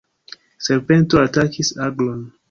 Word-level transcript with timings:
Serpento 0.67 1.15
atakis 1.25 1.69
aglon. 1.89 2.19